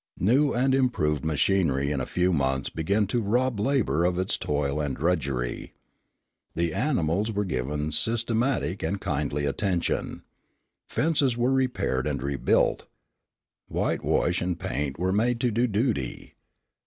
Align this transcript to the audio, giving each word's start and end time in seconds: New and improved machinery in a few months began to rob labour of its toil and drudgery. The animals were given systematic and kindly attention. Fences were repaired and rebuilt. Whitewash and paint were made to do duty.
New 0.17 0.51
and 0.51 0.73
improved 0.73 1.23
machinery 1.23 1.91
in 1.91 2.01
a 2.01 2.07
few 2.07 2.33
months 2.33 2.69
began 2.69 3.05
to 3.05 3.21
rob 3.21 3.59
labour 3.59 4.03
of 4.03 4.17
its 4.17 4.35
toil 4.35 4.81
and 4.81 4.95
drudgery. 4.95 5.75
The 6.55 6.73
animals 6.73 7.31
were 7.31 7.45
given 7.45 7.91
systematic 7.91 8.81
and 8.81 8.99
kindly 8.99 9.45
attention. 9.45 10.23
Fences 10.89 11.37
were 11.37 11.53
repaired 11.53 12.07
and 12.07 12.23
rebuilt. 12.23 12.87
Whitewash 13.67 14.41
and 14.41 14.59
paint 14.59 14.97
were 14.97 15.11
made 15.11 15.39
to 15.41 15.51
do 15.51 15.67
duty. 15.67 16.33